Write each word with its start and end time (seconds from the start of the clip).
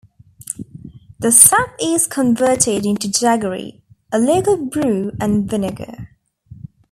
The 1.19 1.31
sap 1.31 1.75
is 1.79 2.07
converted 2.07 2.87
into 2.87 3.07
jaggery, 3.07 3.81
a 4.11 4.17
local 4.17 4.57
brew 4.57 5.11
and 5.21 5.47
vinegar. 5.47 6.07